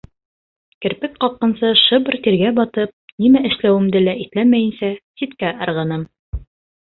[0.85, 4.89] Керпек ҡаҡҡансы шыбыр тиргә батып, нимә эшләүемде лә иҫләмәйенсә,
[5.23, 6.07] ситкә ырғыным...